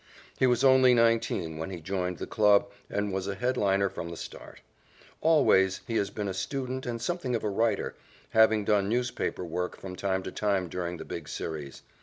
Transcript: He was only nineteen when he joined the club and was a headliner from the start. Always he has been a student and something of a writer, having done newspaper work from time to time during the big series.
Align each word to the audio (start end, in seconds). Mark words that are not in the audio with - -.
He 0.39 0.47
was 0.47 0.63
only 0.63 0.95
nineteen 0.95 1.59
when 1.59 1.69
he 1.69 1.79
joined 1.79 2.17
the 2.17 2.25
club 2.25 2.71
and 2.89 3.13
was 3.13 3.27
a 3.27 3.35
headliner 3.35 3.87
from 3.87 4.09
the 4.09 4.17
start. 4.17 4.61
Always 5.21 5.81
he 5.85 5.95
has 5.97 6.09
been 6.09 6.27
a 6.27 6.33
student 6.33 6.87
and 6.87 6.99
something 6.99 7.35
of 7.35 7.43
a 7.43 7.49
writer, 7.49 7.93
having 8.31 8.65
done 8.65 8.89
newspaper 8.89 9.45
work 9.45 9.77
from 9.79 9.95
time 9.95 10.23
to 10.23 10.31
time 10.31 10.69
during 10.69 10.97
the 10.97 11.05
big 11.05 11.29
series. 11.29 11.83